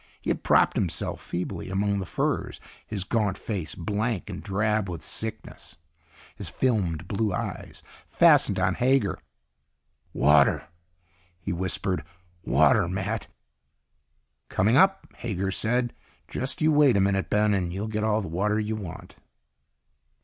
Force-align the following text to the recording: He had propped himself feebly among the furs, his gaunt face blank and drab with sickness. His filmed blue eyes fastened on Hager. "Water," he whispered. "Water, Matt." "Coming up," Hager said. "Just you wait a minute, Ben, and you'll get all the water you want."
He 0.19 0.31
had 0.31 0.41
propped 0.41 0.75
himself 0.77 1.21
feebly 1.21 1.69
among 1.69 1.99
the 1.99 2.07
furs, 2.07 2.59
his 2.87 3.03
gaunt 3.03 3.37
face 3.37 3.75
blank 3.75 4.31
and 4.31 4.41
drab 4.41 4.89
with 4.89 5.03
sickness. 5.03 5.77
His 6.35 6.49
filmed 6.49 7.07
blue 7.07 7.31
eyes 7.31 7.83
fastened 8.07 8.57
on 8.57 8.73
Hager. 8.73 9.19
"Water," 10.11 10.69
he 11.39 11.53
whispered. 11.53 12.03
"Water, 12.43 12.87
Matt." 12.89 13.27
"Coming 14.49 14.75
up," 14.75 15.05
Hager 15.17 15.51
said. 15.51 15.93
"Just 16.27 16.63
you 16.63 16.71
wait 16.71 16.97
a 16.97 16.99
minute, 16.99 17.29
Ben, 17.29 17.53
and 17.53 17.71
you'll 17.71 17.87
get 17.87 18.03
all 18.03 18.23
the 18.23 18.27
water 18.27 18.59
you 18.59 18.75
want." 18.75 19.17